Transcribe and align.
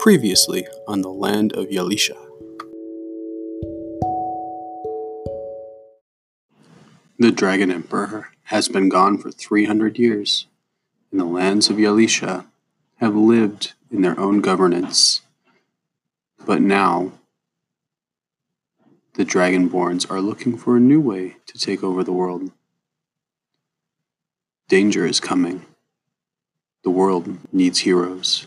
Previously 0.00 0.66
on 0.88 1.02
the 1.02 1.10
land 1.10 1.52
of 1.52 1.66
Yalisha. 1.66 2.16
The 7.18 7.30
Dragon 7.30 7.70
Emperor 7.70 8.28
has 8.44 8.66
been 8.66 8.88
gone 8.88 9.18
for 9.18 9.30
300 9.30 9.98
years, 9.98 10.46
and 11.10 11.20
the 11.20 11.26
lands 11.26 11.68
of 11.68 11.76
Yalisha 11.76 12.46
have 12.96 13.14
lived 13.14 13.74
in 13.90 14.00
their 14.00 14.18
own 14.18 14.40
governance. 14.40 15.20
But 16.46 16.62
now, 16.62 17.12
the 19.16 19.26
Dragonborns 19.26 20.10
are 20.10 20.22
looking 20.22 20.56
for 20.56 20.78
a 20.78 20.80
new 20.80 21.02
way 21.02 21.36
to 21.44 21.58
take 21.58 21.84
over 21.84 22.02
the 22.02 22.10
world. 22.10 22.52
Danger 24.66 25.04
is 25.04 25.20
coming. 25.20 25.66
The 26.84 26.90
world 26.90 27.36
needs 27.52 27.80
heroes. 27.80 28.46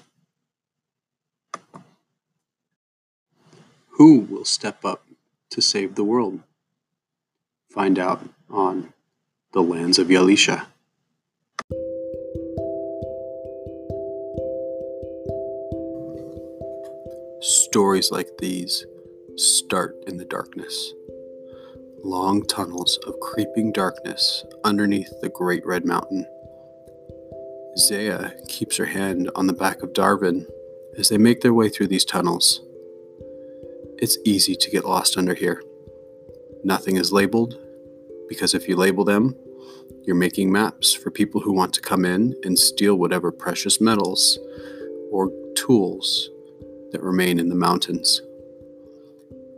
Who 4.04 4.20
will 4.20 4.44
step 4.44 4.84
up 4.84 5.06
to 5.52 5.62
save 5.62 5.96
the 5.96 6.04
world? 6.04 6.42
Find 7.70 7.98
out 7.98 8.28
on 8.50 8.92
the 9.54 9.64
lands 9.64 9.98
of 9.98 10.10
Yalisha. 10.10 10.66
Stories 17.40 18.12
like 18.12 18.40
these 18.40 18.86
start 19.38 19.96
in 20.06 20.18
the 20.18 20.26
darkness. 20.26 20.92
Long 22.04 22.46
tunnels 22.46 23.00
of 23.08 23.18
creeping 23.22 23.72
darkness 23.72 24.44
underneath 24.66 25.22
the 25.22 25.30
Great 25.30 25.66
Red 25.66 25.86
Mountain. 25.86 26.26
Zaya 27.78 28.32
keeps 28.50 28.76
her 28.76 28.88
hand 28.88 29.32
on 29.34 29.48
the 29.48 29.54
back 29.54 29.82
of 29.82 29.94
Darvin 29.94 30.46
as 30.98 31.08
they 31.08 31.18
make 31.18 31.40
their 31.40 31.54
way 31.54 31.70
through 31.70 31.88
these 31.88 32.04
tunnels. 32.04 32.60
It's 34.04 34.18
easy 34.26 34.58
to 34.58 34.70
get 34.70 34.84
lost 34.84 35.18
under 35.18 35.34
here. 35.34 35.64
Nothing 36.62 36.98
is 36.98 37.14
labeled, 37.14 37.58
because 38.28 38.54
if 38.54 38.68
you 38.68 38.76
label 38.76 39.06
them, 39.06 39.34
you're 40.04 40.14
making 40.14 40.52
maps 40.52 40.92
for 40.92 41.10
people 41.10 41.40
who 41.40 41.54
want 41.54 41.74
to 41.76 41.80
come 41.80 42.04
in 42.04 42.36
and 42.44 42.60
steal 42.60 42.96
whatever 42.96 43.32
precious 43.32 43.80
metals 43.80 44.38
or 45.10 45.32
tools 45.56 46.30
that 46.92 47.02
remain 47.02 47.40
in 47.40 47.48
the 47.48 47.56
mountains. 47.56 48.22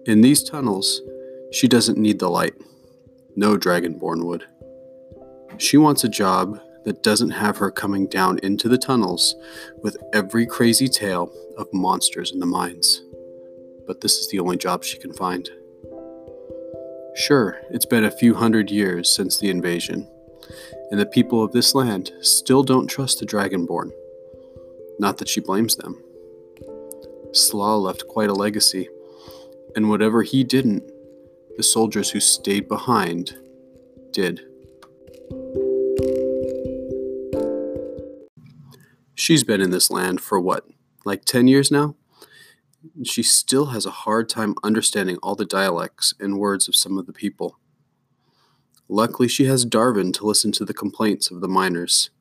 In 0.06 0.22
these 0.22 0.44
tunnels, 0.44 1.02
she 1.52 1.68
doesn't 1.68 1.98
need 1.98 2.20
the 2.20 2.30
light. 2.30 2.54
No 3.36 3.58
Dragonborn 3.58 4.26
would. 4.26 4.46
She 5.58 5.78
wants 5.78 6.04
a 6.04 6.08
job 6.08 6.62
that 6.84 7.02
doesn't 7.02 7.32
have 7.32 7.58
her 7.58 7.72
coming 7.72 8.06
down 8.06 8.38
into 8.44 8.70
the 8.70 8.78
tunnels 8.78 9.34
with 9.82 9.98
every 10.14 10.46
crazy 10.46 10.88
tale 10.88 11.34
of 11.58 11.68
monsters 11.74 12.32
in 12.32 12.40
the 12.40 12.46
mines 12.46 13.02
but 13.86 14.02
this 14.02 14.18
is 14.18 14.30
the 14.30 14.40
only 14.40 14.58
job 14.58 14.84
she 14.84 14.98
can 14.98 15.14
find. 15.14 15.50
Sure, 17.16 17.62
it's 17.70 17.86
been 17.86 18.04
a 18.04 18.12
few 18.12 18.34
hundred 18.34 18.70
years 18.70 19.10
since 19.10 19.40
the 19.40 19.50
invasion, 19.50 20.08
and 20.92 21.00
the 21.00 21.06
people 21.06 21.44
of 21.44 21.52
this 21.54 21.74
land 21.74 22.12
still 22.22 22.64
don't 22.64 22.88
trust 22.88 23.20
the 23.20 23.26
Dragonborn. 23.26 23.92
Not 25.00 25.18
that 25.18 25.30
she 25.30 25.40
blames 25.40 25.76
them. 25.76 26.02
Slaw 27.32 27.78
left 27.78 28.08
quite 28.08 28.30
a 28.30 28.34
legacy, 28.34 28.90
and 29.76 29.90
whatever 29.90 30.24
he 30.24 30.44
didn't, 30.44 30.84
the 31.58 31.64
soldiers 31.64 32.12
who 32.12 32.20
stayed 32.20 32.68
behind 32.68 33.38
did. 34.12 34.42
She's 39.16 39.44
been 39.44 39.62
in 39.62 39.72
this 39.72 39.90
land 39.90 40.22
for 40.22 40.40
what, 40.40 40.66
like 41.06 41.26
10 41.26 41.48
years 41.48 41.72
now? 41.72 41.96
She 43.04 43.24
still 43.24 43.68
has 43.68 43.86
a 43.86 43.92
hard 43.92 44.30
time 44.30 44.56
understanding 44.64 45.18
all 45.24 45.36
the 45.36 45.46
dialects 45.46 46.14
and 46.20 46.40
words 46.40 46.68
of 46.68 46.76
some 46.76 46.98
of 46.98 47.06
the 47.06 47.14
people. 47.14 47.58
Luckily, 48.88 49.28
she 49.28 49.46
has 49.46 49.66
Darvin 49.66 50.14
to 50.14 50.26
listen 50.26 50.52
to 50.54 50.66
the 50.66 50.74
complaints 50.74 51.32
of 51.32 51.42
the 51.42 51.48
miners. 51.48 52.12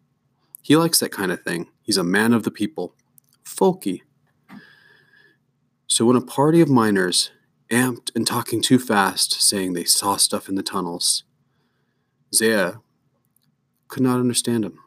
He 0.62 0.76
likes 0.76 1.00
that 1.00 1.12
kind 1.12 1.30
of 1.30 1.42
thing. 1.42 1.68
He's 1.82 1.98
a 1.98 2.04
man 2.04 2.32
of 2.32 2.42
the 2.42 2.50
people, 2.50 2.94
folky. 3.44 4.00
So 5.86 6.06
when 6.06 6.16
a 6.16 6.22
party 6.22 6.60
of 6.60 6.70
miners, 6.70 7.30
amped 7.70 8.10
and 8.14 8.26
talking 8.26 8.62
too 8.62 8.78
fast, 8.78 9.40
saying 9.42 9.72
they 9.72 9.84
saw 9.84 10.16
stuff 10.16 10.48
in 10.48 10.54
the 10.54 10.62
tunnels, 10.62 11.24
Zaya 12.34 12.74
could 13.88 14.02
not 14.02 14.20
understand 14.20 14.64
them 14.64 14.78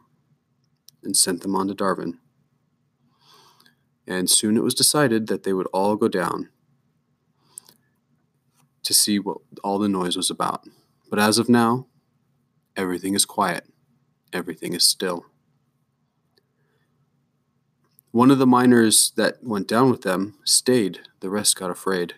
and 1.04 1.16
sent 1.16 1.42
them 1.42 1.56
on 1.56 1.68
to 1.68 1.76
Darvin 1.76 2.18
and 4.08 4.30
soon 4.30 4.58
it 4.58 4.64
was 4.64 4.74
decided 4.74 5.28
that 5.28 5.44
they 5.44 5.54
would 5.54 5.68
all 5.68 5.96
go 5.96 6.08
down 6.08 6.50
to 8.84 8.94
see 8.94 9.20
what 9.20 9.38
all 9.64 9.78
the 9.78 9.90
noise 9.90 10.16
was 10.16 10.30
about. 10.30 10.64
But 11.10 11.20
as 11.20 11.38
of 11.38 11.50
now, 11.50 11.88
everything 12.76 13.16
is 13.16 13.26
quiet, 13.26 13.66
everything 14.32 14.74
is 14.74 14.86
still. 14.86 15.26
One 18.12 18.32
of 18.32 18.40
the 18.40 18.48
miners 18.48 19.12
that 19.18 19.44
went 19.44 19.68
down 19.68 19.92
with 19.92 20.04
them 20.04 20.36
stayed, 20.46 21.02
the 21.20 21.30
rest 21.30 21.58
got 21.58 21.70
afraid. 21.70 22.16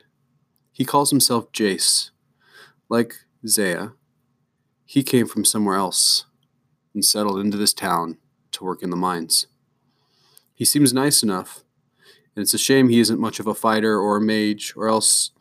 He 0.72 0.86
calls 0.86 1.10
himself 1.10 1.52
Jace. 1.52 2.12
Like 2.88 3.16
Zaya, 3.48 3.90
he 4.86 5.04
came 5.04 5.28
from 5.28 5.44
somewhere 5.44 5.76
else 5.76 6.26
and 6.94 7.04
settled 7.04 7.40
into 7.40 7.58
this 7.58 7.74
town 7.74 8.18
to 8.52 8.64
work 8.64 8.82
in 8.82 8.92
the 8.92 8.96
mines. 8.96 9.48
He 10.54 10.66
seems 10.66 10.94
nice 10.94 11.22
enough, 11.22 11.64
and 12.40 12.46
it's 12.46 12.54
a 12.54 12.58
shame 12.58 12.88
he 12.88 13.02
isn't 13.02 13.20
much 13.20 13.42
of 13.42 13.48
a 13.48 13.54
fighter 13.54 14.00
or 14.00 14.16
a 14.16 14.22
mage, 14.22 14.72
or 14.78 14.88
else 14.88 15.32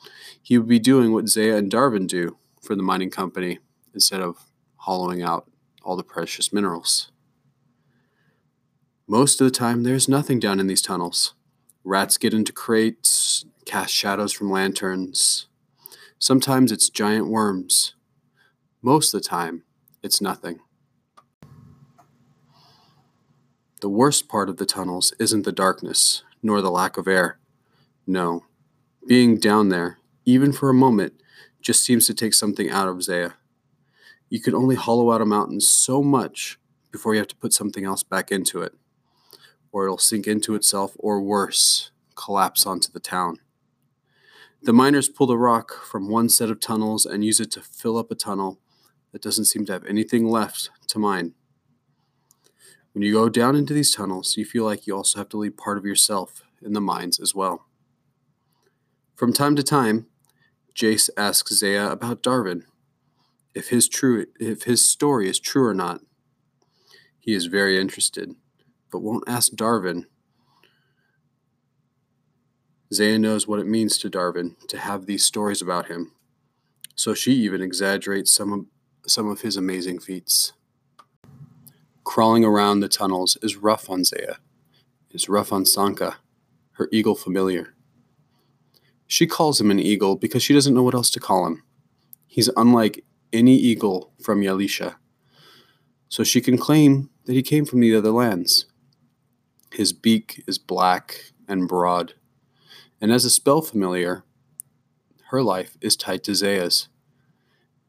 he 0.42 0.59
would 0.59 0.66
be 0.66 0.81
doing 0.81 1.12
what 1.12 1.28
Zaya 1.28 1.54
and 1.54 1.70
Darvin 1.70 2.09
do 2.09 2.38
for 2.60 2.75
the 2.75 2.82
mining 2.82 3.09
company 3.09 3.60
instead 3.94 4.20
of 4.20 4.48
hollowing 4.78 5.22
out 5.22 5.48
all 5.84 5.94
the 5.94 6.03
precious 6.03 6.53
minerals. 6.53 7.12
Most 9.06 9.41
of 9.41 9.44
the 9.44 9.53
time, 9.53 9.84
there's 9.84 10.08
nothing 10.08 10.41
down 10.41 10.58
in 10.58 10.66
these 10.66 10.82
tunnels. 10.82 11.34
Rats 11.84 12.19
get 12.19 12.34
into 12.34 12.53
crates, 12.53 13.44
cast 13.64 13.94
shadows 13.94 14.32
from 14.32 14.50
lanterns. 14.50 15.47
Sometimes 16.19 16.72
it's 16.72 16.91
giant 16.91 17.28
worms. 17.28 17.94
Most 18.82 19.14
of 19.14 19.22
the 19.22 19.28
time, 19.28 19.62
it's 20.03 20.20
nothing. 20.20 20.58
The 23.82 23.88
worst 23.88 24.28
part 24.28 24.48
of 24.48 24.56
the 24.56 24.66
tunnels 24.66 25.14
isn't 25.20 25.44
the 25.44 25.53
darkness, 25.53 26.25
nor 26.43 26.60
the 26.60 26.71
lack 26.71 26.97
of 26.97 27.09
air. 27.09 27.38
No, 28.06 28.44
being 29.06 29.38
down 29.38 29.69
there, 29.69 29.99
even 30.25 30.53
for 30.53 30.71
a 30.71 30.75
moment, 30.75 31.15
just 31.60 31.84
seems 31.84 32.06
to 32.06 32.15
take 32.15 32.34
something 32.34 32.71
out 32.71 32.88
of 32.88 33.03
Zaya. 33.03 33.32
You 34.28 34.41
can 34.41 34.54
only 34.54 34.76
hollow 34.76 35.10
out 35.12 35.21
a 35.21 35.26
mountain 35.26 35.60
so 35.60 36.03
much 36.03 36.59
before 36.91 37.15
you 37.15 37.19
have 37.19 37.28
to 37.28 37.37
put 37.37 37.53
something 37.53 37.84
else 37.84 38.03
back 38.03 38.31
into 38.31 38.62
it, 38.62 38.75
or 39.72 39.84
it'll 39.84 39.99
sink 39.99 40.26
into 40.26 40.54
itself, 40.54 40.94
or 40.99 41.21
worse, 41.21 41.91
collapse 42.15 42.66
onto 42.66 42.91
the 42.93 43.00
town. 43.00 43.38
The 44.62 44.72
miners 44.72 45.09
pull 45.09 45.26
the 45.26 45.38
rock 45.38 45.72
from 45.84 46.09
one 46.09 46.28
set 46.28 46.50
of 46.50 46.60
tunnels 46.60 47.06
and 47.06 47.25
use 47.25 47.41
it 47.41 47.50
to 47.53 47.60
fill 47.60 47.97
up 47.97 48.10
a 48.10 48.15
tunnel 48.15 48.59
that 49.12 49.22
doesn't 49.22 49.44
seem 49.44 49.65
to 49.66 49.72
have 49.72 49.84
anything 49.84 50.28
left 50.28 50.70
to 50.88 50.99
mine. 50.99 51.34
When 52.98 53.06
you 53.06 53.12
go 53.12 53.28
down 53.28 53.54
into 53.54 53.72
these 53.72 53.94
tunnels, 53.94 54.36
you 54.36 54.44
feel 54.44 54.64
like 54.64 54.88
you 54.88 54.97
also 54.97 55.20
have 55.20 55.28
to 55.28 55.36
leave 55.36 55.56
part 55.56 55.78
of 55.78 55.84
yourself 55.84 56.42
in 56.60 56.72
the 56.72 56.81
mines 56.81 57.20
as 57.20 57.32
well. 57.32 57.64
From 59.14 59.32
time 59.32 59.54
to 59.54 59.62
time, 59.62 60.09
Jace 60.75 61.08
asks 61.16 61.56
Zaya 61.56 61.91
about 61.91 62.25
Darvin, 62.25 62.64
if 63.54 63.69
his 63.69 63.88
true 63.88 64.26
if 64.41 64.64
his 64.64 64.84
story 64.84 65.28
is 65.28 65.38
true 65.38 65.64
or 65.64 65.75
not. 65.75 66.00
He 67.20 67.34
is 67.34 67.46
very 67.46 67.81
interested, 67.81 68.34
but 68.90 68.99
won't 68.99 69.28
ask 69.28 69.52
Darvin. 69.52 70.06
Zaya 72.93 73.20
knows 73.20 73.46
what 73.46 73.61
it 73.61 73.69
means 73.69 73.96
to 73.99 74.11
Darvin 74.11 74.56
to 74.67 74.76
have 74.76 75.06
these 75.06 75.25
stories 75.25 75.62
about 75.62 75.87
him, 75.87 76.11
so 76.96 77.14
she 77.14 77.34
even 77.34 77.62
exaggerates 77.62 78.34
some 78.34 78.52
of, 78.52 78.64
some 79.06 79.28
of 79.28 79.43
his 79.43 79.56
amazing 79.56 80.00
feats. 80.00 80.52
Crawling 82.08 82.43
around 82.43 82.81
the 82.81 82.88
tunnels 82.88 83.37
is 83.43 83.56
rough 83.56 83.90
on 83.90 84.02
Zaya. 84.02 84.37
is 85.10 85.28
rough 85.28 85.52
on 85.52 85.66
Sanka, 85.66 86.16
her 86.72 86.88
eagle 86.90 87.14
familiar. 87.14 87.75
She 89.06 89.26
calls 89.26 89.60
him 89.60 89.70
an 89.70 89.78
eagle 89.78 90.16
because 90.16 90.43
she 90.43 90.55
doesn't 90.55 90.72
know 90.72 90.82
what 90.82 90.94
else 90.94 91.10
to 91.10 91.20
call 91.20 91.46
him. 91.46 91.62
He's 92.26 92.49
unlike 92.56 93.05
any 93.31 93.56
eagle 93.56 94.14
from 94.22 94.40
Yalisha, 94.40 94.94
so 96.08 96.25
she 96.25 96.40
can 96.40 96.56
claim 96.56 97.10
that 97.26 97.34
he 97.34 97.43
came 97.43 97.66
from 97.66 97.81
the 97.81 97.94
other 97.94 98.11
lands. 98.11 98.64
His 99.75 99.93
beak 99.93 100.43
is 100.46 100.56
black 100.56 101.34
and 101.46 101.69
broad, 101.69 102.14
and 103.02 103.12
as 103.12 103.26
a 103.26 103.31
spell 103.31 103.61
familiar, 103.61 104.25
her 105.26 105.43
life 105.43 105.76
is 105.82 105.94
tied 105.94 106.25
to 106.25 106.34
Zaya's. 106.34 106.88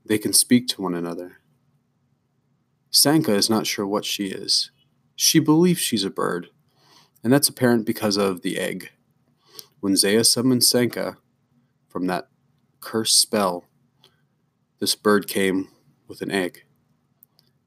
They 0.03 0.17
can 0.17 0.33
speak 0.33 0.67
to 0.67 0.81
one 0.81 0.93
another. 0.93 1.38
Sanka 2.91 3.33
is 3.33 3.49
not 3.49 3.67
sure 3.67 3.85
what 3.85 4.05
she 4.05 4.27
is. 4.27 4.71
She 5.15 5.39
believes 5.39 5.79
she's 5.79 6.03
a 6.03 6.09
bird, 6.09 6.49
and 7.23 7.31
that's 7.31 7.49
apparent 7.49 7.85
because 7.85 8.17
of 8.17 8.41
the 8.41 8.57
egg. 8.57 8.89
When 9.79 9.95
Zaya 9.95 10.23
summons 10.23 10.69
Sanka 10.69 11.17
from 11.87 12.07
that 12.07 12.29
cursed 12.79 13.19
spell, 13.19 13.65
this 14.79 14.95
bird 14.95 15.27
came 15.27 15.69
with 16.07 16.21
an 16.21 16.31
egg. 16.31 16.63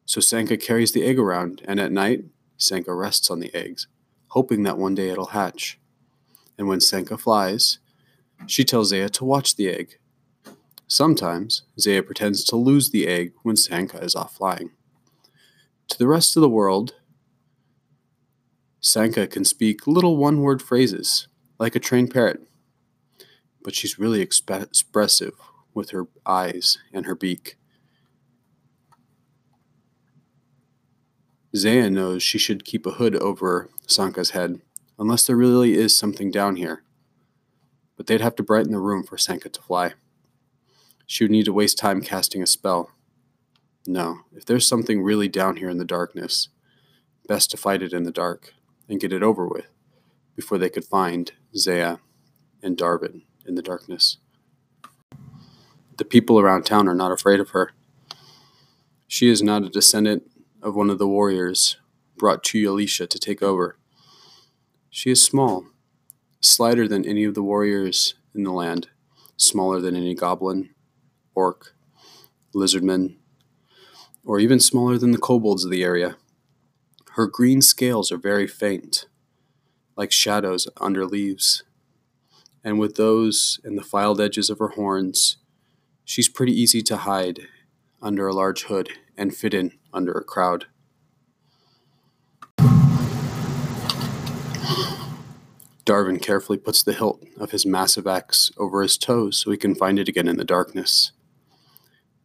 So 0.05 0.21
Sanka 0.21 0.57
carries 0.57 0.93
the 0.93 1.05
egg 1.05 1.19
around, 1.19 1.63
and 1.65 1.79
at 1.79 1.93
night, 1.93 2.25
Sanka 2.57 2.93
rests 2.93 3.31
on 3.31 3.41
the 3.41 3.55
eggs, 3.55 3.87
hoping 4.29 4.65
that 4.65 4.79
one 4.79 4.95
day 4.95 5.11
it'll 5.11 5.27
hatch. 5.27 5.79
And 6.59 6.67
when 6.67 6.81
Sanka 6.81 7.17
flies, 7.17 7.79
she 8.47 8.65
tells 8.65 8.89
Zaya 8.91 9.09
to 9.11 9.25
watch 9.25 9.57
the 9.57 9.69
egg. 9.69 9.99
Sometimes, 10.89 11.63
Zaya 11.79 12.03
pretends 12.03 12.45
to 12.45 12.57
lose 12.57 12.91
the 12.91 13.07
egg 13.07 13.33
when 13.43 13.57
Sanka 13.57 13.99
is 13.99 14.17
off 14.17 14.37
flying. 14.37 14.73
To 15.93 15.99
the 15.99 16.07
rest 16.07 16.39
of 16.39 16.41
the 16.41 16.49
world, 16.49 16.95
Sanka 18.81 19.27
can 19.27 19.45
speak 19.45 19.87
little 19.87 20.17
one 20.17 20.41
word 20.41 20.63
phrases, 20.63 21.29
like 21.59 21.77
a 21.77 21.79
trained 21.79 22.11
parrot, 22.11 22.41
but 23.63 23.75
she's 23.75 23.99
really 23.99 24.25
exp- 24.25 24.63
expressive 24.63 25.35
with 25.75 25.91
her 25.91 26.07
eyes 26.25 26.79
and 26.95 27.05
her 27.05 27.15
beak. 27.15 27.59
Zaya 31.55 31.91
knows 31.91 32.23
she 32.23 32.39
should 32.39 32.65
keep 32.65 32.87
a 32.87 32.93
hood 32.93 33.15
over 33.17 33.69
Sanka's 33.87 34.31
head, 34.31 34.63
unless 34.99 35.27
there 35.27 35.37
really 35.37 35.75
is 35.75 35.95
something 35.95 36.31
down 36.31 36.57
here. 36.57 36.85
But 37.99 38.07
they'd 38.07 38.23
have 38.23 38.37
to 38.37 38.43
brighten 38.43 38.73
the 38.73 38.79
room 38.79 39.03
for 39.03 39.19
Sanka 39.19 39.51
to 39.51 39.61
fly. 39.61 39.93
She 41.05 41.23
would 41.25 41.31
need 41.31 41.45
to 41.45 41.53
waste 41.53 41.77
time 41.77 42.01
casting 42.01 42.43
a 42.43 42.47
spell. 42.47 42.89
No, 43.87 44.21
if 44.33 44.45
there's 44.45 44.67
something 44.67 45.03
really 45.03 45.29
down 45.29 45.57
here 45.57 45.69
in 45.69 45.79
the 45.79 45.85
darkness, 45.85 46.49
best 47.27 47.51
to 47.51 47.57
fight 47.57 47.83
it 47.83 47.93
in 47.93 48.05
the 48.05 48.13
dark 48.13 48.55
and 48.89 49.01
get 49.01 49.13
it 49.13 49.23
over 49.23 49.47
with 49.47 49.67
before 50.37 50.59
they 50.59 50.71
could 50.71 50.85
find 50.85 51.33
Zaya 51.57 51.99
and 52.63 52.77
Darvin 52.77 53.23
in 53.47 53.57
the 53.57 53.63
darkness. 53.63 54.19
The 55.99 56.05
people 56.05 56.39
around 56.39 56.65
town 56.65 56.89
are 56.89 56.95
not 56.95 57.13
afraid 57.13 57.41
of 57.41 57.51
her. 57.51 57.73
She 59.09 59.29
is 59.29 59.43
not 59.43 59.65
a 59.65 59.69
descendant 59.69 60.31
of 60.63 60.75
one 60.75 60.89
of 60.89 60.99
the 60.99 61.09
warriors 61.09 61.77
brought 62.17 62.45
to 62.45 62.63
Yalisha 62.63 63.09
to 63.09 63.19
take 63.19 63.43
over. 63.43 63.77
She 64.91 65.11
is 65.11 65.25
small, 65.25 65.67
slighter 66.41 66.87
than 66.87 67.05
any 67.05 67.25
of 67.25 67.35
the 67.35 67.43
warriors 67.43 68.15
in 68.35 68.45
the 68.45 68.53
land, 68.53 68.89
smaller 69.37 69.81
than 69.81 69.97
any 69.97 70.15
goblin, 70.15 70.71
orc, 71.35 71.75
lizardman, 72.55 73.17
or 74.25 74.39
even 74.39 74.61
smaller 74.61 74.99
than 74.99 75.11
the 75.11 75.19
kobolds 75.19 75.65
of 75.65 75.71
the 75.71 75.83
area. 75.83 76.17
Her 77.13 77.27
green 77.27 77.61
scales 77.61 78.11
are 78.11 78.17
very 78.17 78.47
faint, 78.47 79.07
like 79.97 80.13
shadows 80.13 80.69
under 80.79 81.05
leaves, 81.05 81.63
and 82.65 82.79
with 82.79 82.97
those 82.97 83.61
and 83.65 83.77
the 83.77 83.83
filed 83.83 84.21
edges 84.21 84.49
of 84.49 84.59
her 84.59 84.69
horns, 84.69 85.37
she's 86.05 86.29
pretty 86.29 86.59
easy 86.59 86.83
to 86.83 86.97
hide 86.99 87.41
under 88.01 88.27
a 88.27 88.35
large 88.35 88.65
hood 88.65 88.91
and 89.17 89.35
fit 89.35 89.55
in 89.55 89.73
under 89.93 90.13
a 90.13 90.25
crowd. 90.25 90.67
Darvin 95.85 96.23
carefully 96.23 96.59
puts 96.59 96.83
the 96.83 96.93
hilt 96.93 97.25
of 97.39 97.51
his 97.51 97.67
massive 97.67 98.07
axe 98.07 98.53
over 98.57 98.83
his 98.83 98.97
toes 98.97 99.39
so 99.39 99.51
he 99.51 99.57
can 99.57 99.75
find 99.75 99.99
it 99.99 100.09
again 100.09 100.29
in 100.29 100.37
the 100.37 100.45
darkness. 100.45 101.11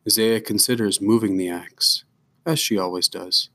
Zaya 0.10 0.40
considers 0.40 1.02
moving 1.02 1.38
the 1.38 1.50
axe, 1.50 2.06
as 2.46 2.60
she 2.60 2.78
always 2.78 3.08
does, 3.08 3.50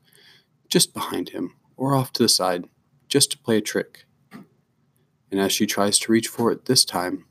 just 0.69 0.93
behind 0.93 1.29
him 1.29 1.55
or 1.75 1.95
off 1.95 2.13
to 2.13 2.23
the 2.23 2.29
side, 2.29 2.65
just 3.07 3.31
to 3.31 3.37
play 3.37 3.57
a 3.57 3.61
trick. 3.61 4.05
And 5.31 5.39
as 5.39 5.51
she 5.51 5.65
tries 5.65 5.97
to 5.99 6.11
reach 6.11 6.27
for 6.27 6.51
it 6.51 6.65
this 6.65 6.85
time, 6.85 7.25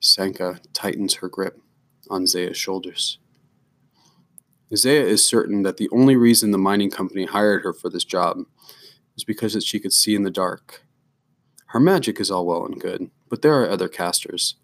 Sanka 0.00 0.60
tightens 0.72 1.14
her 1.14 1.28
grip 1.28 1.60
on 2.08 2.26
Zaya's 2.26 2.56
shoulders. 2.56 3.18
Zaya 4.74 5.00
is 5.00 5.24
certain 5.24 5.62
that 5.62 5.78
the 5.78 5.88
only 5.90 6.14
reason 6.14 6.50
the 6.50 6.58
mining 6.58 6.90
company 6.90 7.24
hired 7.24 7.64
her 7.64 7.72
for 7.72 7.90
this 7.90 8.04
job 8.04 8.38
is 9.16 9.24
because 9.24 9.60
she 9.64 9.80
could 9.80 9.92
see 9.92 10.14
in 10.14 10.22
the 10.22 10.30
dark. 10.30 10.84
Her 11.66 11.80
magic 11.80 12.20
is 12.20 12.30
all 12.30 12.46
well 12.46 12.64
and 12.64 12.80
good, 12.80 13.10
but 13.28 13.42
there 13.42 13.60
are 13.60 13.68
other 13.68 13.88
casters, 13.88 14.54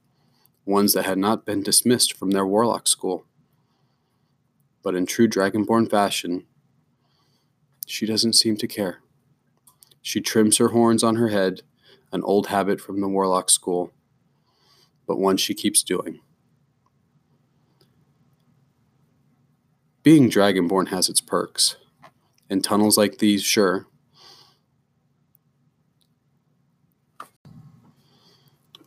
ones 0.64 0.93
that 0.94 1.05
had 1.05 1.19
not 1.19 1.44
been 1.44 1.62
dismissed 1.62 2.16
from 2.16 2.31
their 2.31 2.46
warlock 2.46 2.88
school. 2.88 3.26
But 4.82 4.94
in 4.94 5.06
true 5.06 5.28
dragonborn 5.28 5.90
fashion, 5.90 6.46
she 7.87 8.06
doesn't 8.06 8.34
seem 8.34 8.56
to 8.56 8.66
care. 8.66 9.00
She 10.02 10.20
trims 10.20 10.58
her 10.58 10.69
horns 10.69 11.02
on 11.02 11.16
her 11.16 11.28
head, 11.28 11.62
an 12.12 12.22
old 12.22 12.49
habit 12.49 12.81
from 12.81 13.00
the 13.00 13.08
warlock 13.08 13.50
school, 13.50 13.93
but 15.06 15.19
one 15.19 15.37
she 15.37 15.55
keeps 15.55 15.82
doing. 15.82 16.20
Being 20.02 20.28
Dragonborn 20.28 20.88
has 20.88 21.08
its 21.08 21.22
perks. 21.22 21.76
In 22.50 22.60
tunnels 22.60 22.99
like 22.99 23.19
these, 23.19 23.43
sure. 23.43 23.87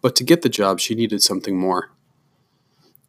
But 0.02 0.16
to 0.18 0.24
get 0.24 0.42
the 0.42 0.50
job, 0.50 0.80
she 0.80 0.96
needed 0.96 1.22
something 1.22 1.58
more. 1.58 1.92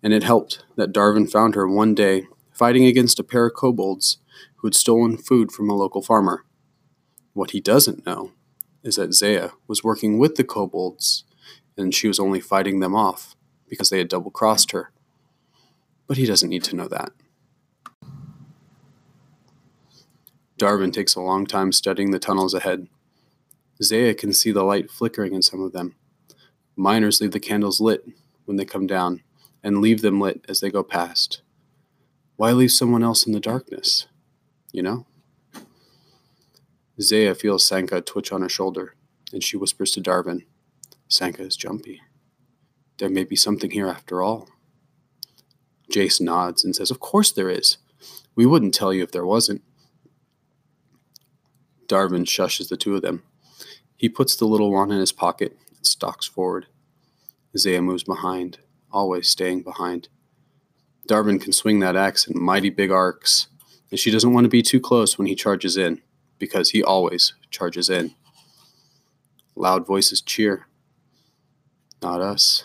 And 0.03 0.13
it 0.13 0.23
helped 0.23 0.65
that 0.77 0.93
Darvin 0.93 1.31
found 1.31 1.55
her 1.55 1.69
one 1.69 1.95
day 1.95 2.29
fighting 2.53 2.85
against 2.85 3.19
a 3.19 3.25
pair 3.25 3.47
of 3.47 3.55
kobolds 3.55 4.19
who 4.57 4.69
had 4.69 4.75
stolen 4.75 5.17
food 5.17 5.53
from 5.53 5.69
a 5.69 5.77
local 5.77 6.03
farmer. 6.03 6.45
What 7.33 7.51
he 7.53 7.61
doesn't 7.61 8.07
know 8.07 8.33
is 8.83 8.97
that 8.97 9.15
Zaya 9.15 9.51
was 9.67 9.85
working 9.85 10.19
with 10.19 10.37
the 10.37 10.45
kobolds 10.45 11.25
and 11.77 11.95
she 11.95 12.09
was 12.09 12.19
only 12.19 12.41
fighting 12.41 12.81
them 12.81 12.95
off 12.95 13.37
because 13.69 13.91
they 13.91 13.99
had 13.99 14.09
double 14.09 14.31
crossed 14.31 14.73
her. 14.73 14.91
But 16.07 16.17
he 16.17 16.27
doesn't 16.27 16.49
need 16.49 16.65
to 16.65 16.77
know 16.77 16.89
that. 16.89 17.13
Darvin 20.59 20.93
takes 20.93 21.15
a 21.15 21.21
long 21.21 21.47
time 21.47 21.71
studying 21.71 22.11
the 22.11 22.19
tunnels 22.19 22.55
ahead. 22.55 22.89
Zaya 23.81 24.15
can 24.15 24.33
see 24.33 24.51
the 24.51 24.65
light 24.65 24.91
flickering 24.91 25.35
in 25.35 25.43
some 25.43 25.63
of 25.63 25.73
them. 25.73 25.95
Miners 26.79 27.21
leave 27.21 27.33
the 27.33 27.41
candles 27.41 27.81
lit 27.81 28.07
when 28.45 28.57
they 28.57 28.65
come 28.65 28.87
down 28.87 29.23
and 29.65 29.81
leave 29.81 30.01
them 30.01 30.21
lit 30.21 30.45
as 30.49 30.61
they 30.61 30.71
go 30.71 30.85
past. 30.85 31.43
Why 32.37 32.53
leave 32.53 32.71
someone 32.71 33.03
else 33.03 33.27
in 33.27 33.33
the 33.33 33.41
darkness? 33.41 34.07
You 34.71 34.83
know? 34.83 35.07
Zaya 37.01 37.35
feels 37.35 37.65
Sanka 37.65 38.01
twitch 38.01 38.31
on 38.31 38.43
her 38.43 38.49
shoulder, 38.49 38.95
and 39.33 39.43
she 39.43 39.57
whispers 39.57 39.91
to 39.93 40.01
Darvin, 40.01 40.45
Sanka 41.09 41.43
is 41.43 41.57
jumpy. 41.57 42.01
There 42.99 43.11
may 43.11 43.25
be 43.25 43.35
something 43.35 43.73
here 43.73 43.89
after 43.89 44.23
all. 44.23 44.49
Jace 45.91 46.21
nods 46.21 46.65
and 46.65 46.77
says, 46.77 46.93
Of 46.93 47.01
course 47.01 47.33
there 47.33 47.51
is. 47.51 47.79
We 48.37 48.47
wouldn't 48.47 48.75
tell 48.75 48.95
you 48.95 49.03
if 49.03 49.11
there 49.11 49.27
wasn't. 49.27 49.63
Darvin 51.89 52.25
shushes 52.25 52.69
the 52.69 52.77
two 52.77 52.95
of 52.95 53.03
them. 53.03 53.25
He 53.97 54.09
puts 54.09 54.37
the 54.37 54.45
little 54.45 54.71
one 54.71 54.93
in 54.93 55.01
his 55.01 55.11
pocket 55.11 55.57
stalks 55.89 56.27
forward. 56.27 56.67
Zaya 57.57 57.83
moves 57.83 58.05
behind, 58.05 58.59
always 58.93 59.29
staying 59.29 59.63
behind. 59.63 60.09
Darvin 61.09 61.41
can 61.41 61.53
swing 61.53 61.81
that 61.81 61.97
axe 61.97 62.27
in 62.27 62.41
mighty 62.41 62.71
big 62.71 62.91
arcs, 62.91 63.49
and 63.91 63.99
she 63.99 64.11
doesn't 64.11 64.33
want 64.33 64.45
to 64.45 64.51
be 64.51 64.63
too 64.63 64.81
close 64.81 65.17
when 65.17 65.27
he 65.27 65.35
charges 65.35 65.77
in, 65.77 66.03
because 66.39 66.71
he 66.71 66.83
always 66.83 67.35
charges 67.51 67.89
in. 67.89 68.15
Loud 69.57 69.87
voices 69.87 70.21
cheer. 70.21 70.67
Not 72.03 72.21
us, 72.21 72.65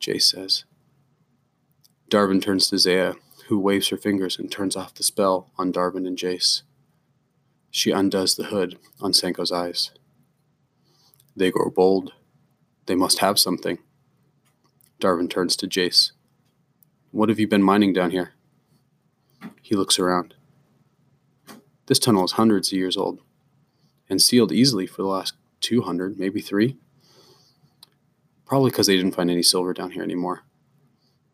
Jace 0.00 0.22
says. 0.22 0.64
Darvin 2.08 2.40
turns 2.40 2.68
to 2.68 2.78
Zaya, 2.78 3.14
who 3.48 3.58
waves 3.58 3.88
her 3.88 3.96
fingers 3.96 4.38
and 4.38 4.50
turns 4.50 4.76
off 4.76 4.94
the 4.94 5.02
spell 5.02 5.50
on 5.58 5.72
Darvin 5.72 6.06
and 6.06 6.16
Jace. 6.16 6.62
She 7.70 7.90
undoes 7.90 8.36
the 8.36 8.44
hood 8.44 8.78
on 9.00 9.12
Sanka's 9.12 9.50
eyes. 9.50 9.90
They 11.34 11.50
grow 11.50 11.70
bold. 11.70 12.12
They 12.86 12.94
must 12.94 13.18
have 13.18 13.38
something. 13.38 13.78
Darvin 15.00 15.30
turns 15.30 15.56
to 15.56 15.66
Jace. 15.66 16.12
What 17.10 17.28
have 17.28 17.40
you 17.40 17.48
been 17.48 17.62
mining 17.62 17.92
down 17.92 18.10
here? 18.10 18.32
He 19.60 19.74
looks 19.74 19.98
around. 19.98 20.34
This 21.86 21.98
tunnel 21.98 22.24
is 22.24 22.32
hundreds 22.32 22.68
of 22.68 22.78
years 22.78 22.96
old 22.96 23.20
and 24.08 24.20
sealed 24.20 24.52
easily 24.52 24.86
for 24.86 25.02
the 25.02 25.08
last 25.08 25.34
200, 25.60 26.18
maybe 26.18 26.40
three. 26.40 26.76
Probably 28.44 28.70
because 28.70 28.86
they 28.86 28.96
didn't 28.96 29.14
find 29.14 29.30
any 29.30 29.42
silver 29.42 29.72
down 29.72 29.92
here 29.92 30.02
anymore. 30.02 30.44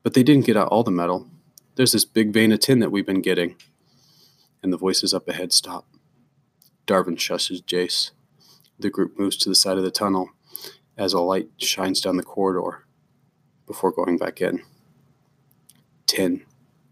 But 0.02 0.14
they 0.14 0.22
didn't 0.22 0.46
get 0.46 0.56
out 0.56 0.68
all 0.68 0.84
the 0.84 0.90
metal. 0.90 1.28
There's 1.74 1.92
this 1.92 2.04
big 2.04 2.32
vein 2.32 2.52
of 2.52 2.60
tin 2.60 2.78
that 2.78 2.92
we've 2.92 3.06
been 3.06 3.22
getting. 3.22 3.56
And 4.62 4.72
the 4.72 4.78
voices 4.78 5.12
up 5.12 5.28
ahead 5.28 5.52
stop. 5.52 5.86
Darvin 6.86 7.16
shushes 7.16 7.62
Jace. 7.62 8.12
The 8.78 8.90
group 8.90 9.18
moves 9.18 9.36
to 9.38 9.48
the 9.48 9.54
side 9.54 9.78
of 9.78 9.84
the 9.84 9.90
tunnel 9.90 10.30
as 10.96 11.12
a 11.12 11.20
light 11.20 11.48
shines 11.58 12.00
down 12.00 12.16
the 12.16 12.22
corridor 12.22 12.86
before 13.66 13.92
going 13.92 14.18
back 14.18 14.40
in. 14.40 14.62
Tin, 16.06 16.44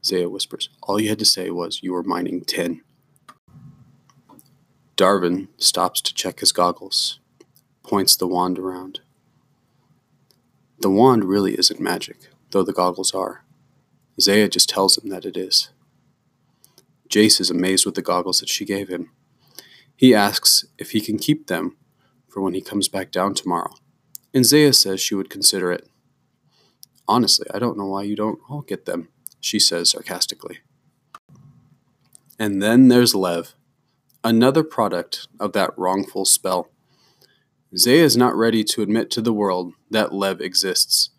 Zaya 0.04 0.28
whispers. 0.28 0.68
All 0.82 1.00
you 1.00 1.08
had 1.08 1.18
to 1.18 1.24
say 1.24 1.50
was 1.50 1.82
you 1.82 1.92
were 1.92 2.02
mining 2.02 2.44
tin. 2.44 2.82
Darvin 4.96 5.48
stops 5.58 6.00
to 6.02 6.14
check 6.14 6.40
his 6.40 6.52
goggles. 6.52 7.20
points 7.82 8.16
the 8.16 8.26
wand 8.26 8.58
around. 8.58 9.00
The 10.80 10.90
wand 10.90 11.24
really 11.24 11.54
isn't 11.58 11.80
magic, 11.80 12.18
though 12.50 12.64
the 12.64 12.72
goggles 12.72 13.14
are. 13.14 13.44
Zaya 14.20 14.48
just 14.48 14.68
tells 14.68 14.98
him 14.98 15.10
that 15.10 15.24
it 15.24 15.36
is. 15.36 15.70
Jace 17.08 17.40
is 17.40 17.50
amazed 17.50 17.86
with 17.86 17.94
the 17.94 18.02
goggles 18.02 18.40
that 18.40 18.48
she 18.48 18.64
gave 18.64 18.88
him. 18.88 19.10
He 19.96 20.14
asks 20.14 20.66
if 20.76 20.90
he 20.90 21.00
can 21.00 21.18
keep 21.18 21.46
them 21.46 21.76
for 22.28 22.42
when 22.42 22.52
he 22.52 22.60
comes 22.60 22.86
back 22.86 23.10
down 23.10 23.34
tomorrow, 23.34 23.72
and 24.34 24.44
Zaya 24.44 24.74
says 24.74 25.00
she 25.00 25.14
would 25.14 25.30
consider 25.30 25.72
it. 25.72 25.88
Honestly, 27.08 27.46
I 27.54 27.58
don't 27.58 27.78
know 27.78 27.86
why 27.86 28.02
you 28.02 28.14
don't 28.14 28.40
all 28.48 28.60
get 28.60 28.84
them, 28.84 29.08
she 29.40 29.58
says 29.58 29.90
sarcastically. 29.90 30.58
And 32.38 32.62
then 32.62 32.88
there's 32.88 33.14
Lev, 33.14 33.54
another 34.22 34.62
product 34.62 35.28
of 35.40 35.54
that 35.54 35.70
wrongful 35.78 36.26
spell. 36.26 36.68
Zaya 37.74 38.02
is 38.02 38.18
not 38.18 38.36
ready 38.36 38.62
to 38.64 38.82
admit 38.82 39.10
to 39.12 39.22
the 39.22 39.32
world 39.32 39.72
that 39.90 40.12
Lev 40.12 40.42
exists, 40.42 41.10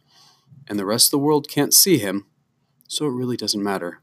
and 0.68 0.78
the 0.78 0.86
rest 0.86 1.08
of 1.08 1.12
the 1.12 1.26
world 1.26 1.50
can't 1.50 1.74
see 1.74 1.98
him, 1.98 2.28
so 2.88 3.08
it 3.08 3.12
really 3.12 3.38
doesn't 3.38 3.64
matter. 3.64 4.02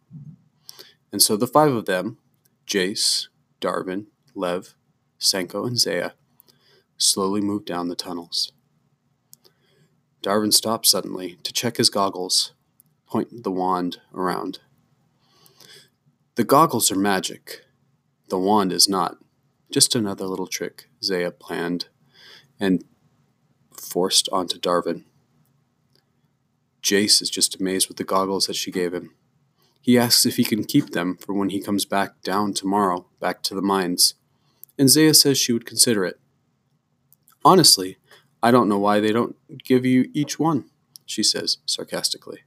And 1.12 1.22
so 1.22 1.36
the 1.36 1.46
five 1.46 1.72
of 1.72 1.86
them, 1.86 2.18
Jace, 2.66 3.28
Darvin, 3.60 4.06
Lev, 4.34 4.74
Senko, 5.20 5.66
and 5.66 5.78
Zaya, 5.78 6.12
slowly 6.96 7.40
move 7.40 7.64
down 7.64 7.88
the 7.88 7.96
tunnels. 7.96 8.52
Darvin 10.22 10.52
stops 10.52 10.90
suddenly 10.90 11.36
to 11.42 11.52
check 11.52 11.76
his 11.76 11.90
goggles, 11.90 12.52
point 13.06 13.42
the 13.44 13.50
wand 13.50 13.98
around. 14.14 14.60
The 16.36 16.44
goggles 16.44 16.90
are 16.90 16.96
magic. 16.96 17.64
The 18.28 18.38
wand 18.38 18.72
is 18.72 18.88
not. 18.88 19.18
Just 19.70 19.94
another 19.94 20.26
little 20.26 20.46
trick 20.46 20.88
Zaya 21.02 21.30
planned 21.30 21.86
and 22.58 22.84
forced 23.70 24.28
onto 24.32 24.58
Darvin. 24.58 25.04
Jace 26.82 27.22
is 27.22 27.30
just 27.30 27.60
amazed 27.60 27.88
with 27.88 27.96
the 27.96 28.04
goggles 28.04 28.46
that 28.46 28.56
she 28.56 28.70
gave 28.70 28.92
him. 28.92 29.14
He 29.80 29.98
asks 29.98 30.26
if 30.26 30.36
he 30.36 30.44
can 30.44 30.64
keep 30.64 30.90
them 30.90 31.16
for 31.16 31.34
when 31.34 31.50
he 31.50 31.60
comes 31.60 31.84
back 31.84 32.22
down 32.22 32.54
tomorrow, 32.54 33.06
back 33.20 33.42
to 33.42 33.54
the 33.54 33.62
mines, 33.62 34.14
and 34.78 34.90
Zaya 34.90 35.14
says 35.14 35.38
she 35.38 35.52
would 35.52 35.66
consider 35.66 36.04
it. 36.04 36.18
Honestly, 37.44 37.98
I 38.42 38.50
don't 38.50 38.68
know 38.68 38.78
why 38.78 39.00
they 39.00 39.12
don't 39.12 39.36
give 39.62 39.84
you 39.84 40.10
each 40.12 40.38
one, 40.38 40.64
she 41.06 41.22
says 41.22 41.58
sarcastically. 41.66 42.40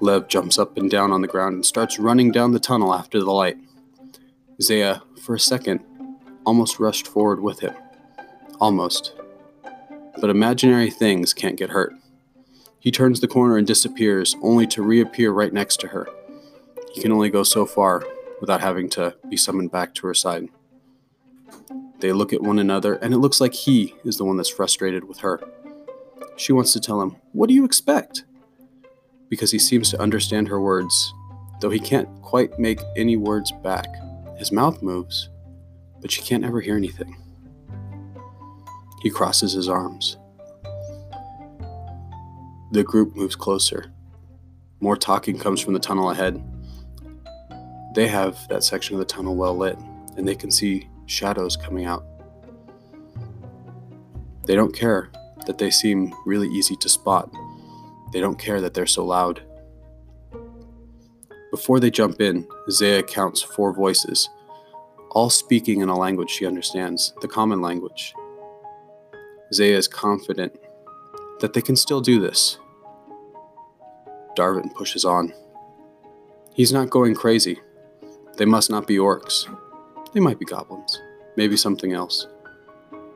Lev 0.00 0.28
jumps 0.28 0.58
up 0.58 0.76
and 0.76 0.90
down 0.90 1.10
on 1.10 1.22
the 1.22 1.28
ground 1.28 1.54
and 1.56 1.66
starts 1.66 1.98
running 1.98 2.30
down 2.30 2.52
the 2.52 2.60
tunnel 2.60 2.94
after 2.94 3.18
the 3.18 3.32
light. 3.32 3.56
Zaya, 4.62 5.00
for 5.20 5.34
a 5.34 5.40
second, 5.40 5.80
almost 6.46 6.78
rushed 6.78 7.06
forward 7.06 7.40
with 7.40 7.60
him. 7.60 7.74
Almost. 8.60 9.14
But 10.20 10.30
imaginary 10.30 10.90
things 10.90 11.34
can't 11.34 11.56
get 11.56 11.70
hurt. 11.70 11.92
He 12.88 12.92
turns 12.92 13.20
the 13.20 13.28
corner 13.28 13.58
and 13.58 13.66
disappears, 13.66 14.34
only 14.40 14.66
to 14.68 14.80
reappear 14.80 15.30
right 15.30 15.52
next 15.52 15.78
to 15.80 15.88
her. 15.88 16.08
He 16.90 17.02
can 17.02 17.12
only 17.12 17.28
go 17.28 17.42
so 17.42 17.66
far 17.66 18.02
without 18.40 18.62
having 18.62 18.88
to 18.88 19.14
be 19.28 19.36
summoned 19.36 19.70
back 19.70 19.94
to 19.96 20.06
her 20.06 20.14
side. 20.14 20.48
They 22.00 22.12
look 22.12 22.32
at 22.32 22.42
one 22.42 22.58
another, 22.58 22.94
and 22.94 23.12
it 23.12 23.18
looks 23.18 23.42
like 23.42 23.52
he 23.52 23.94
is 24.06 24.16
the 24.16 24.24
one 24.24 24.38
that's 24.38 24.48
frustrated 24.48 25.04
with 25.04 25.18
her. 25.18 25.38
She 26.38 26.54
wants 26.54 26.72
to 26.72 26.80
tell 26.80 27.02
him, 27.02 27.16
What 27.32 27.50
do 27.50 27.54
you 27.54 27.66
expect? 27.66 28.24
Because 29.28 29.50
he 29.50 29.58
seems 29.58 29.90
to 29.90 30.00
understand 30.00 30.48
her 30.48 30.58
words, 30.58 31.12
though 31.60 31.68
he 31.68 31.80
can't 31.80 32.08
quite 32.22 32.58
make 32.58 32.80
any 32.96 33.18
words 33.18 33.52
back. 33.62 33.88
His 34.38 34.50
mouth 34.50 34.82
moves, 34.82 35.28
but 36.00 36.10
she 36.10 36.22
can't 36.22 36.42
ever 36.42 36.62
hear 36.62 36.78
anything. 36.78 37.18
He 39.02 39.10
crosses 39.10 39.52
his 39.52 39.68
arms. 39.68 40.16
The 42.70 42.84
group 42.84 43.16
moves 43.16 43.36
closer. 43.36 43.92
More 44.80 44.96
talking 44.96 45.38
comes 45.38 45.60
from 45.60 45.72
the 45.72 45.80
tunnel 45.80 46.10
ahead. 46.10 46.42
They 47.94 48.06
have 48.08 48.46
that 48.48 48.62
section 48.64 48.94
of 48.94 49.00
the 49.00 49.06
tunnel 49.06 49.34
well 49.34 49.56
lit, 49.56 49.78
and 50.16 50.26
they 50.26 50.34
can 50.34 50.50
see 50.50 50.88
shadows 51.06 51.56
coming 51.56 51.86
out. 51.86 52.04
They 54.46 54.54
don't 54.54 54.74
care 54.74 55.10
that 55.46 55.58
they 55.58 55.70
seem 55.70 56.14
really 56.26 56.48
easy 56.48 56.76
to 56.76 56.88
spot. 56.88 57.30
They 58.12 58.20
don't 58.20 58.38
care 58.38 58.60
that 58.60 58.74
they're 58.74 58.86
so 58.86 59.04
loud. 59.04 59.42
Before 61.50 61.80
they 61.80 61.90
jump 61.90 62.20
in, 62.20 62.46
Zaya 62.70 63.02
counts 63.02 63.42
four 63.42 63.72
voices 63.72 64.28
all 65.10 65.30
speaking 65.30 65.80
in 65.80 65.88
a 65.88 65.98
language 65.98 66.30
she 66.30 66.46
understands, 66.46 67.14
the 67.20 67.28
common 67.28 67.60
language. 67.60 68.14
Zaya 69.52 69.76
is 69.76 69.88
confident 69.88 70.54
that 71.40 71.52
they 71.52 71.62
can 71.62 71.76
still 71.76 72.00
do 72.00 72.20
this. 72.20 72.58
Darvin 74.36 74.72
pushes 74.74 75.04
on. 75.04 75.32
He's 76.54 76.72
not 76.72 76.90
going 76.90 77.14
crazy. 77.14 77.60
They 78.36 78.44
must 78.44 78.70
not 78.70 78.86
be 78.86 78.96
orcs. 78.96 79.46
They 80.12 80.20
might 80.20 80.38
be 80.38 80.44
goblins. 80.44 81.00
Maybe 81.36 81.56
something 81.56 81.92
else. 81.92 82.26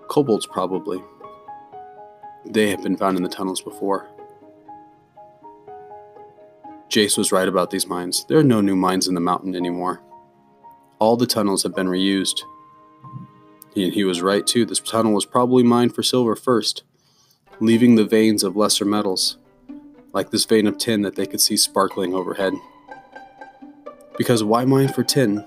Kobolds, 0.08 0.46
probably. 0.46 1.02
They 2.46 2.70
have 2.70 2.82
been 2.82 2.96
found 2.96 3.16
in 3.16 3.22
the 3.22 3.28
tunnels 3.28 3.60
before. 3.60 4.08
Jace 6.88 7.16
was 7.16 7.32
right 7.32 7.48
about 7.48 7.70
these 7.70 7.86
mines. 7.86 8.24
There 8.26 8.38
are 8.38 8.44
no 8.44 8.60
new 8.60 8.76
mines 8.76 9.08
in 9.08 9.14
the 9.14 9.20
mountain 9.20 9.54
anymore 9.54 10.02
all 11.02 11.16
the 11.16 11.26
tunnels 11.26 11.64
have 11.64 11.74
been 11.74 11.88
reused. 11.88 12.42
And 13.74 13.92
he 13.92 14.04
was 14.04 14.22
right 14.22 14.46
too. 14.46 14.64
This 14.64 14.78
tunnel 14.78 15.12
was 15.12 15.26
probably 15.26 15.64
mined 15.64 15.96
for 15.96 16.04
silver 16.04 16.36
first, 16.36 16.84
leaving 17.62 17.94
the 17.94 18.04
veins 18.04 18.42
of 18.42 18.56
lesser 18.56 18.84
metals, 18.84 19.36
like 20.12 20.32
this 20.32 20.44
vein 20.44 20.66
of 20.66 20.76
tin 20.78 21.02
that 21.02 21.14
they 21.14 21.24
could 21.24 21.40
see 21.40 21.56
sparkling 21.56 22.12
overhead. 22.12 22.52
Because 24.18 24.42
why 24.42 24.64
mine 24.64 24.88
for 24.88 25.04
tin 25.04 25.46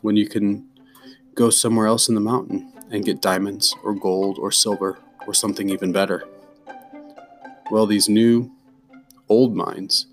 when 0.00 0.14
you 0.14 0.28
can 0.28 0.64
go 1.34 1.50
somewhere 1.50 1.88
else 1.88 2.08
in 2.08 2.14
the 2.14 2.20
mountain 2.20 2.72
and 2.92 3.04
get 3.04 3.20
diamonds 3.20 3.74
or 3.82 3.92
gold 3.92 4.38
or 4.38 4.52
silver 4.52 5.00
or 5.26 5.34
something 5.34 5.68
even 5.68 5.90
better? 5.90 6.22
Well, 7.72 7.86
these 7.86 8.08
new, 8.08 8.52
old 9.28 9.56
mines 9.56 10.06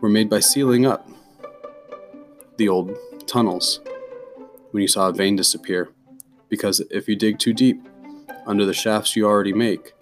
were 0.00 0.08
made 0.08 0.30
by 0.30 0.40
sealing 0.40 0.86
up 0.86 1.06
the 2.56 2.66
old 2.66 2.96
tunnels 3.26 3.80
when 4.70 4.80
you 4.80 4.88
saw 4.88 5.10
a 5.10 5.12
vein 5.12 5.36
disappear, 5.36 5.90
because 6.48 6.80
if 6.90 7.08
you 7.08 7.14
dig 7.14 7.38
too 7.38 7.52
deep 7.52 7.86
under 8.46 8.64
the 8.64 8.72
shafts 8.72 9.16
you 9.16 9.26
already 9.26 9.52
make, 9.52 9.92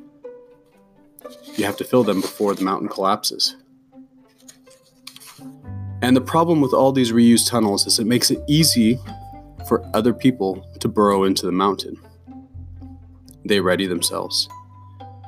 you 1.58 1.64
have 1.64 1.76
to 1.76 1.84
fill 1.84 2.04
them 2.04 2.20
before 2.20 2.54
the 2.54 2.62
mountain 2.62 2.88
collapses. 2.88 3.56
And 6.00 6.16
the 6.16 6.20
problem 6.20 6.60
with 6.60 6.72
all 6.72 6.92
these 6.92 7.10
reused 7.10 7.48
tunnels 7.48 7.86
is 7.86 7.98
it 7.98 8.06
makes 8.06 8.30
it 8.30 8.40
easy 8.46 8.98
for 9.66 9.84
other 9.94 10.14
people 10.14 10.64
to 10.78 10.88
burrow 10.88 11.24
into 11.24 11.44
the 11.44 11.52
mountain. 11.52 11.96
They 13.44 13.60
ready 13.60 13.86
themselves. 13.86 14.48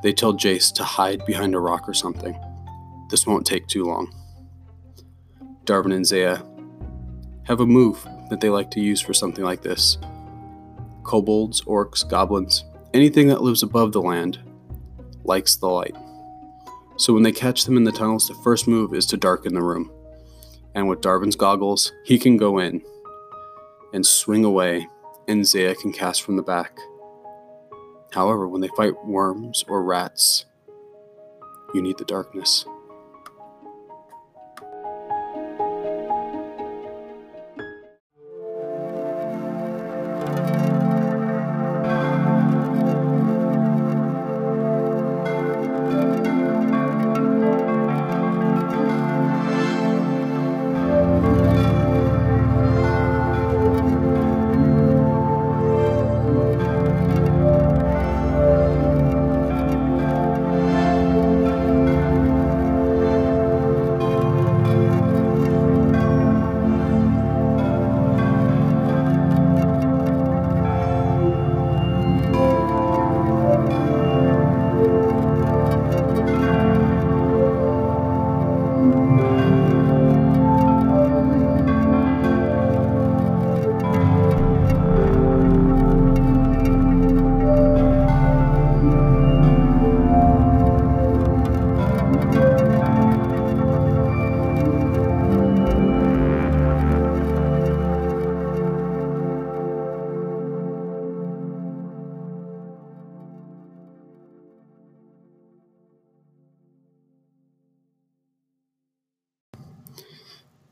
They 0.03 0.13
tell 0.13 0.33
Jace 0.33 0.73
to 0.75 0.85
hide 0.85 1.27
behind 1.27 1.55
a 1.55 1.59
rock 1.59 1.89
or 1.89 1.95
something. 1.95 2.39
This 3.11 3.27
won't 3.27 3.47
take 3.47 3.67
too 3.67 3.85
long. 3.85 4.15
Darvin 5.65 5.95
and 5.95 6.07
Zaya 6.07 6.39
have 7.45 7.61
a 7.61 7.67
move 7.67 8.07
that 8.31 8.41
they 8.41 8.49
like 8.49 8.71
to 8.71 8.81
use 8.81 9.01
for 9.01 9.13
something 9.13 9.45
like 9.45 9.63
this. 9.63 9.99
Kobolds, 11.03 11.63
orcs, 11.63 12.09
goblins, 12.09 12.65
anything 12.95 13.27
that 13.29 13.43
lives 13.43 13.65
above 13.65 13.93
the 13.93 14.01
land 14.01 14.39
likes 15.25 15.57
the 15.57 15.67
light. 15.67 15.97
So 17.00 17.14
when 17.14 17.23
they 17.23 17.33
catch 17.33 17.64
them 17.64 17.78
in 17.78 17.85
the 17.85 17.92
tunnels, 17.92 18.28
the 18.28 18.35
first 18.35 18.69
move 18.69 18.92
is 18.92 19.07
to 19.07 19.16
darken 19.16 19.54
the 19.54 19.62
room. 19.62 19.90
And 20.75 20.87
with 20.87 21.00
Darvin's 21.00 21.35
goggles, 21.35 21.92
he 22.04 22.19
can 22.19 22.37
go 22.37 22.59
in 22.59 22.83
and 23.95 24.04
swing 24.04 24.45
away, 24.45 24.87
and 25.26 25.47
Zaya 25.47 25.75
can 25.75 25.95
cast 25.95 26.21
from 26.21 26.37
the 26.37 26.42
back. 26.42 26.76
However, 28.12 28.47
when 28.47 28.61
they 28.61 28.69
fight 28.76 28.92
worms 29.07 29.64
or 29.66 29.83
rats, 29.83 30.45
you 31.73 31.80
need 31.80 31.97
the 31.97 32.04
darkness. 32.04 32.66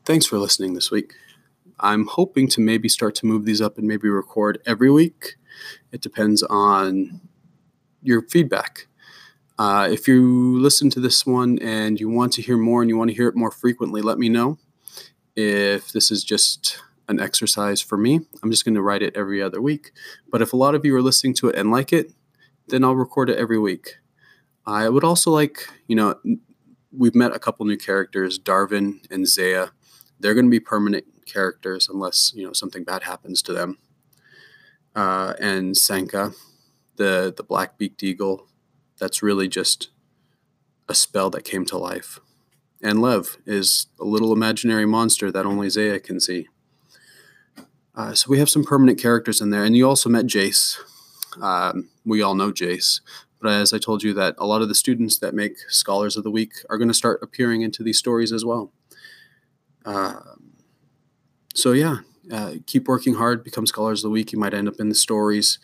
Thanks 0.09 0.25
for 0.25 0.39
listening 0.39 0.73
this 0.73 0.89
week. 0.89 1.13
I'm 1.79 2.07
hoping 2.07 2.47
to 2.47 2.61
maybe 2.61 2.89
start 2.89 3.13
to 3.17 3.27
move 3.27 3.45
these 3.45 3.61
up 3.61 3.77
and 3.77 3.87
maybe 3.87 4.09
record 4.09 4.59
every 4.65 4.89
week. 4.89 5.35
It 5.91 6.01
depends 6.01 6.41
on 6.41 7.21
your 8.01 8.23
feedback. 8.23 8.87
Uh, 9.59 9.87
if 9.91 10.07
you 10.07 10.59
listen 10.59 10.89
to 10.89 10.99
this 10.99 11.27
one 11.27 11.59
and 11.59 11.99
you 11.99 12.09
want 12.09 12.33
to 12.33 12.41
hear 12.41 12.57
more 12.57 12.81
and 12.81 12.89
you 12.89 12.97
want 12.97 13.11
to 13.11 13.15
hear 13.15 13.27
it 13.27 13.35
more 13.35 13.51
frequently, 13.51 14.01
let 14.01 14.17
me 14.17 14.29
know. 14.29 14.57
If 15.35 15.91
this 15.91 16.09
is 16.09 16.23
just 16.23 16.81
an 17.07 17.19
exercise 17.19 17.79
for 17.79 17.95
me, 17.95 18.19
I'm 18.41 18.49
just 18.49 18.65
going 18.65 18.73
to 18.73 18.81
write 18.81 19.03
it 19.03 19.15
every 19.15 19.43
other 19.43 19.61
week. 19.61 19.91
But 20.31 20.41
if 20.41 20.53
a 20.53 20.57
lot 20.57 20.73
of 20.73 20.83
you 20.83 20.95
are 20.95 21.03
listening 21.03 21.35
to 21.35 21.49
it 21.49 21.55
and 21.55 21.69
like 21.69 21.93
it, 21.93 22.11
then 22.69 22.83
I'll 22.83 22.95
record 22.95 23.29
it 23.29 23.37
every 23.37 23.59
week. 23.59 23.97
I 24.65 24.89
would 24.89 25.03
also 25.03 25.29
like, 25.29 25.67
you 25.85 25.95
know, 25.95 26.15
we've 26.91 27.13
met 27.13 27.35
a 27.35 27.39
couple 27.39 27.63
new 27.67 27.77
characters, 27.77 28.39
Darvin 28.39 29.05
and 29.11 29.27
Zaya. 29.27 29.67
They're 30.19 30.33
going 30.33 30.45
to 30.45 30.51
be 30.51 30.59
permanent 30.59 31.05
characters 31.25 31.87
unless 31.89 32.33
you 32.35 32.45
know 32.45 32.53
something 32.53 32.83
bad 32.83 33.03
happens 33.03 33.41
to 33.43 33.53
them. 33.53 33.77
Uh, 34.95 35.33
and 35.39 35.75
Senka, 35.75 36.33
the 36.97 37.33
the 37.35 37.43
black 37.43 37.77
beaked 37.77 38.03
eagle, 38.03 38.47
that's 38.97 39.23
really 39.23 39.47
just 39.47 39.89
a 40.87 40.95
spell 40.95 41.29
that 41.29 41.43
came 41.43 41.65
to 41.65 41.77
life. 41.77 42.19
And 42.81 43.01
Lev 43.01 43.37
is 43.45 43.87
a 43.99 44.05
little 44.05 44.31
imaginary 44.31 44.85
monster 44.85 45.31
that 45.31 45.45
only 45.45 45.69
Zaya 45.69 45.99
can 45.99 46.19
see. 46.19 46.47
Uh, 47.93 48.13
so 48.13 48.29
we 48.29 48.39
have 48.39 48.49
some 48.49 48.63
permanent 48.63 48.97
characters 48.97 49.41
in 49.41 49.49
there, 49.49 49.65
and 49.65 49.75
you 49.75 49.87
also 49.87 50.09
met 50.09 50.25
Jace. 50.25 50.77
Um, 51.41 51.89
we 52.05 52.21
all 52.21 52.33
know 52.33 52.51
Jace, 52.51 53.01
but 53.41 53.51
as 53.51 53.73
I 53.73 53.77
told 53.77 54.03
you, 54.03 54.13
that 54.13 54.35
a 54.37 54.45
lot 54.45 54.61
of 54.61 54.69
the 54.69 54.75
students 54.75 55.19
that 55.19 55.33
make 55.33 55.57
Scholars 55.67 56.15
of 56.15 56.23
the 56.23 56.31
Week 56.31 56.53
are 56.69 56.77
going 56.77 56.87
to 56.87 56.93
start 56.93 57.19
appearing 57.21 57.61
into 57.61 57.83
these 57.83 57.99
stories 57.99 58.31
as 58.31 58.45
well. 58.45 58.71
Uh, 59.85 60.19
so 61.53 61.71
yeah, 61.71 61.97
uh, 62.31 62.55
keep 62.65 62.87
working 62.87 63.15
hard, 63.15 63.43
become 63.43 63.65
Scholars 63.65 64.03
of 64.03 64.09
the 64.09 64.13
Week. 64.13 64.31
You 64.31 64.39
might 64.39 64.53
end 64.53 64.67
up 64.67 64.79
in 64.79 64.89
the 64.89 64.95
stories. 64.95 65.59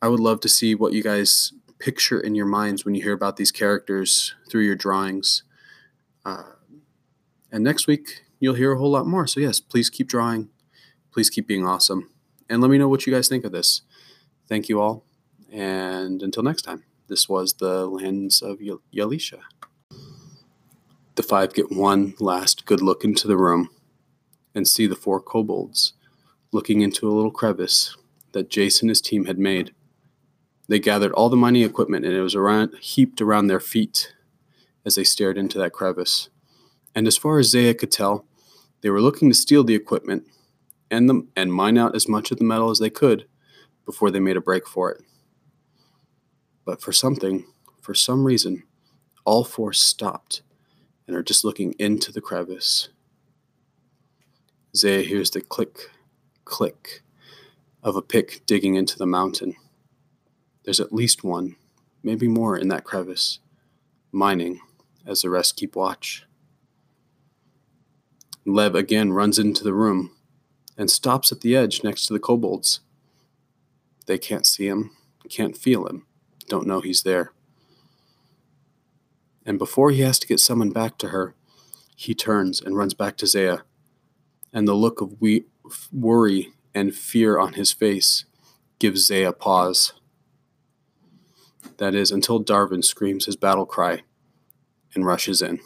I 0.00 0.08
would 0.08 0.20
love 0.20 0.40
to 0.40 0.48
see 0.48 0.74
what 0.74 0.92
you 0.92 1.02
guys 1.02 1.52
picture 1.78 2.20
in 2.20 2.34
your 2.34 2.46
minds 2.46 2.84
when 2.84 2.94
you 2.94 3.02
hear 3.02 3.12
about 3.12 3.36
these 3.36 3.50
characters 3.50 4.34
through 4.48 4.62
your 4.62 4.76
drawings. 4.76 5.42
Uh, 6.24 6.42
and 7.50 7.62
next 7.64 7.86
week, 7.86 8.22
you'll 8.40 8.54
hear 8.54 8.72
a 8.72 8.78
whole 8.78 8.90
lot 8.90 9.06
more. 9.06 9.26
So, 9.26 9.40
yes, 9.40 9.60
please 9.60 9.90
keep 9.90 10.08
drawing. 10.08 10.48
Please 11.12 11.28
keep 11.28 11.46
being 11.46 11.66
awesome. 11.66 12.10
And 12.48 12.60
let 12.60 12.70
me 12.70 12.78
know 12.78 12.88
what 12.88 13.06
you 13.06 13.12
guys 13.12 13.28
think 13.28 13.44
of 13.44 13.52
this. 13.52 13.82
Thank 14.48 14.68
you 14.68 14.80
all. 14.80 15.04
And 15.50 16.22
until 16.22 16.42
next 16.42 16.62
time, 16.62 16.84
this 17.08 17.28
was 17.28 17.54
the 17.54 17.86
Lands 17.86 18.42
of 18.42 18.58
Yalisha. 18.58 19.40
The 21.14 21.22
five 21.22 21.52
get 21.52 21.70
one 21.70 22.14
last 22.18 22.64
good 22.64 22.80
look 22.80 23.04
into 23.04 23.28
the 23.28 23.36
room 23.36 23.68
and 24.54 24.66
see 24.66 24.86
the 24.86 24.96
four 24.96 25.20
kobolds 25.20 25.92
looking 26.52 26.80
into 26.80 27.08
a 27.08 27.12
little 27.12 27.30
crevice 27.30 27.96
that 28.32 28.48
Jason 28.48 28.86
and 28.86 28.90
his 28.90 29.02
team 29.02 29.26
had 29.26 29.38
made. 29.38 29.74
They 30.68 30.78
gathered 30.78 31.12
all 31.12 31.28
the 31.28 31.36
mining 31.36 31.64
equipment 31.64 32.06
and 32.06 32.14
it 32.14 32.22
was 32.22 32.34
around, 32.34 32.74
heaped 32.80 33.20
around 33.20 33.46
their 33.46 33.60
feet 33.60 34.14
as 34.86 34.94
they 34.94 35.04
stared 35.04 35.36
into 35.36 35.58
that 35.58 35.72
crevice. 35.72 36.30
And 36.94 37.06
as 37.06 37.18
far 37.18 37.38
as 37.38 37.50
Zaya 37.50 37.74
could 37.74 37.92
tell, 37.92 38.26
they 38.80 38.88
were 38.88 39.02
looking 39.02 39.28
to 39.28 39.34
steal 39.34 39.64
the 39.64 39.74
equipment 39.74 40.26
and, 40.90 41.10
the, 41.10 41.26
and 41.36 41.52
mine 41.52 41.76
out 41.76 41.94
as 41.94 42.08
much 42.08 42.30
of 42.30 42.38
the 42.38 42.44
metal 42.44 42.70
as 42.70 42.78
they 42.78 42.90
could 42.90 43.26
before 43.84 44.10
they 44.10 44.20
made 44.20 44.36
a 44.36 44.40
break 44.40 44.66
for 44.66 44.90
it. 44.90 45.02
But 46.64 46.80
for 46.80 46.92
something, 46.92 47.44
for 47.82 47.92
some 47.92 48.24
reason, 48.24 48.62
all 49.24 49.44
four 49.44 49.74
stopped 49.74 50.42
and 51.06 51.16
are 51.16 51.22
just 51.22 51.44
looking 51.44 51.74
into 51.78 52.12
the 52.12 52.20
crevice. 52.20 52.88
Zaya 54.74 55.02
hears 55.02 55.30
the 55.30 55.40
click, 55.40 55.90
click 56.44 57.02
of 57.82 57.96
a 57.96 58.02
pick 58.02 58.42
digging 58.46 58.74
into 58.74 58.96
the 58.96 59.06
mountain. 59.06 59.54
There's 60.64 60.80
at 60.80 60.92
least 60.92 61.24
one, 61.24 61.56
maybe 62.02 62.28
more, 62.28 62.56
in 62.56 62.68
that 62.68 62.84
crevice, 62.84 63.40
mining 64.12 64.60
as 65.06 65.22
the 65.22 65.30
rest 65.30 65.56
keep 65.56 65.76
watch. 65.76 66.24
Lev 68.44 68.74
again 68.74 69.12
runs 69.12 69.38
into 69.38 69.62
the 69.62 69.74
room 69.74 70.10
and 70.76 70.90
stops 70.90 71.30
at 71.32 71.40
the 71.42 71.56
edge 71.56 71.84
next 71.84 72.06
to 72.06 72.12
the 72.12 72.18
kobolds. 72.18 72.80
They 74.06 74.18
can't 74.18 74.46
see 74.46 74.66
him, 74.66 74.96
can't 75.28 75.56
feel 75.56 75.86
him, 75.86 76.06
don't 76.48 76.66
know 76.66 76.80
he's 76.80 77.02
there. 77.02 77.32
And 79.44 79.58
before 79.58 79.90
he 79.90 80.00
has 80.02 80.18
to 80.20 80.26
get 80.26 80.40
summoned 80.40 80.74
back 80.74 80.98
to 80.98 81.08
her, 81.08 81.34
he 81.96 82.14
turns 82.14 82.60
and 82.60 82.76
runs 82.76 82.94
back 82.94 83.16
to 83.18 83.26
Zaya, 83.26 83.58
and 84.52 84.66
the 84.66 84.74
look 84.74 85.00
of 85.00 85.20
we- 85.20 85.46
worry 85.92 86.52
and 86.74 86.94
fear 86.94 87.38
on 87.38 87.54
his 87.54 87.72
face 87.72 88.24
gives 88.78 89.06
Zaya 89.06 89.32
pause. 89.32 89.92
That 91.76 91.94
is, 91.94 92.10
until 92.10 92.42
Darvin 92.42 92.84
screams 92.84 93.26
his 93.26 93.36
battle 93.36 93.66
cry 93.66 94.02
and 94.94 95.06
rushes 95.06 95.42
in. 95.42 95.60